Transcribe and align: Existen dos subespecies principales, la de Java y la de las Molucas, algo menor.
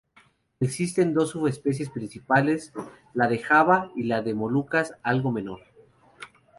Existen 0.59 1.13
dos 1.13 1.29
subespecies 1.29 1.91
principales, 1.91 2.73
la 3.13 3.27
de 3.27 3.37
Java 3.37 3.91
y 3.95 4.05
la 4.05 4.23
de 4.23 4.31
las 4.31 4.35
Molucas, 4.37 4.93
algo 5.03 5.31
menor. 5.31 5.61